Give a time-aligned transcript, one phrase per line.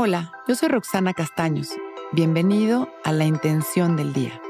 [0.00, 1.70] Hola, yo soy Roxana Castaños.
[2.12, 4.40] Bienvenido a La Intención del Día,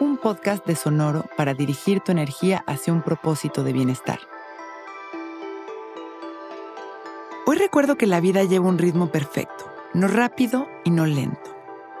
[0.00, 4.18] un podcast de Sonoro para dirigir tu energía hacia un propósito de bienestar.
[7.44, 11.54] Hoy recuerdo que la vida lleva un ritmo perfecto, no rápido y no lento.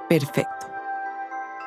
[0.08, 0.66] Perfecto.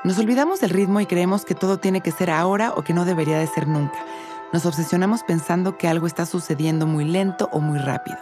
[0.03, 3.05] Nos olvidamos del ritmo y creemos que todo tiene que ser ahora o que no
[3.05, 4.03] debería de ser nunca.
[4.51, 8.17] Nos obsesionamos pensando que algo está sucediendo muy lento o muy rápido.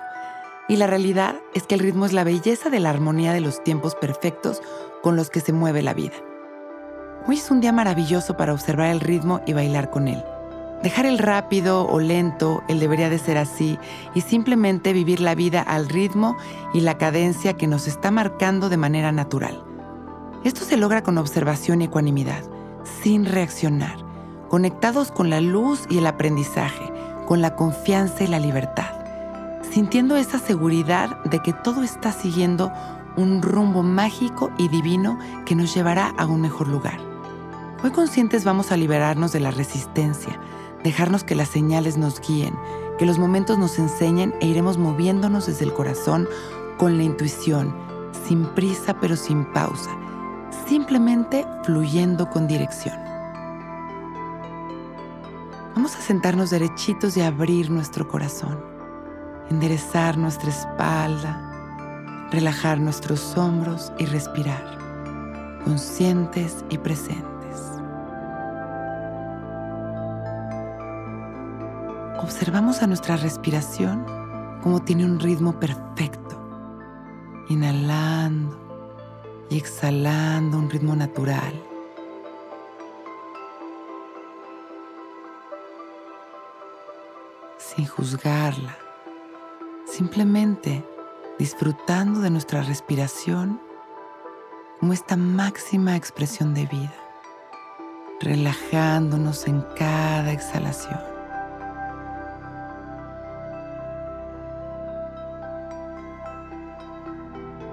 [0.69, 3.63] Y la realidad es que el ritmo es la belleza de la armonía de los
[3.63, 4.61] tiempos perfectos
[5.01, 6.15] con los que se mueve la vida.
[7.25, 10.21] Hoy es un día maravilloso para observar el ritmo y bailar con él.
[10.83, 13.79] Dejar el rápido o lento, el debería de ser así,
[14.13, 16.35] y simplemente vivir la vida al ritmo
[16.73, 19.63] y la cadencia que nos está marcando de manera natural.
[20.43, 22.43] Esto se logra con observación y ecuanimidad,
[23.01, 23.97] sin reaccionar,
[24.49, 26.91] conectados con la luz y el aprendizaje,
[27.25, 28.96] con la confianza y la libertad
[29.71, 32.71] sintiendo esa seguridad de que todo está siguiendo
[33.15, 36.99] un rumbo mágico y divino que nos llevará a un mejor lugar.
[37.83, 40.39] Hoy conscientes vamos a liberarnos de la resistencia,
[40.83, 42.55] dejarnos que las señales nos guíen,
[42.97, 46.27] que los momentos nos enseñen e iremos moviéndonos desde el corazón
[46.77, 47.75] con la intuición,
[48.27, 49.91] sin prisa pero sin pausa,
[50.67, 52.95] simplemente fluyendo con dirección.
[55.75, 58.76] Vamos a sentarnos derechitos y abrir nuestro corazón
[59.49, 64.77] enderezar nuestra espalda, relajar nuestros hombros y respirar,
[65.63, 67.25] conscientes y presentes.
[72.19, 74.05] Observamos a nuestra respiración
[74.61, 76.35] como tiene un ritmo perfecto,
[77.47, 78.57] inhalando
[79.49, 81.53] y exhalando un ritmo natural.
[87.57, 88.86] sin juzgarla
[89.97, 90.85] simplemente
[91.39, 93.59] disfrutando de nuestra respiración
[94.79, 96.93] como esta máxima expresión de vida,
[98.21, 100.99] relajándonos en cada exhalación.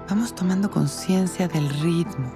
[0.09, 2.33] Vamos tomando conciencia del ritmo,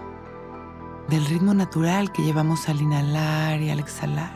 [1.07, 4.33] del ritmo natural que llevamos al inhalar y al exhalar.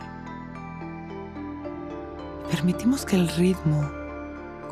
[2.50, 4.03] Permitimos que el ritmo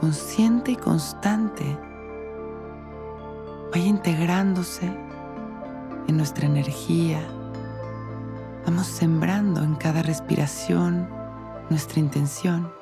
[0.02, 1.78] consciente y constante
[3.70, 4.92] vaya integrándose
[6.08, 7.20] en nuestra energía.
[8.66, 11.08] Vamos sembrando en cada respiración
[11.70, 12.72] nuestra intención.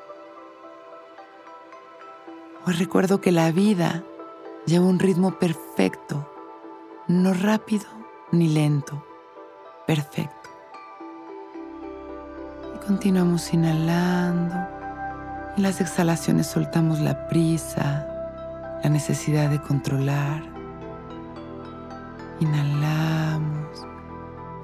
[2.66, 4.02] Hoy recuerdo que la vida
[4.64, 6.26] lleva un ritmo perfecto,
[7.06, 7.84] no rápido
[8.32, 9.04] ni lento,
[9.86, 10.48] perfecto.
[12.76, 14.79] Y continuamos inhalando
[15.56, 18.06] en las exhalaciones soltamos la prisa,
[18.82, 20.42] la necesidad de controlar.
[22.40, 23.86] Inhalamos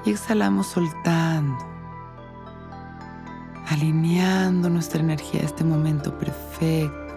[0.04, 1.58] y exhalamos soltando,
[3.68, 7.14] alineando nuestra energía a este momento perfecto,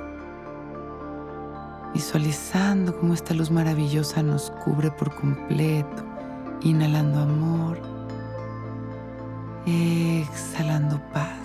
[1.93, 6.03] visualizando cómo esta luz maravillosa nos cubre por completo,
[6.61, 7.79] inhalando amor,
[9.65, 11.38] exhalando paz.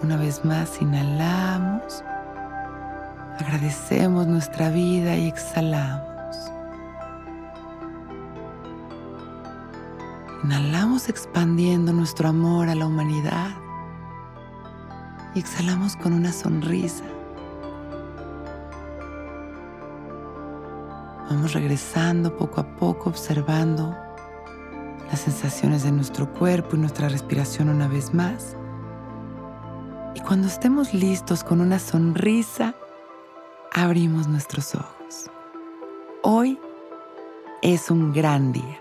[0.00, 2.04] Una vez más inhalamos,
[3.40, 6.08] agradecemos nuestra vida y exhalamos.
[10.44, 13.50] Inhalamos expandiendo nuestro amor a la humanidad
[15.34, 17.04] y exhalamos con una sonrisa.
[21.28, 23.96] Vamos regresando poco a poco observando
[25.10, 28.56] las sensaciones de nuestro cuerpo y nuestra respiración una vez más.
[30.14, 32.74] Y cuando estemos listos con una sonrisa,
[33.72, 35.30] abrimos nuestros ojos.
[36.22, 36.58] Hoy
[37.62, 38.80] es un gran día.